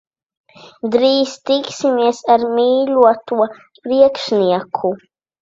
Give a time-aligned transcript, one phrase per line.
[0.95, 3.49] Drīz tiksimies ar mīļoto
[3.85, 4.95] priekšnieku.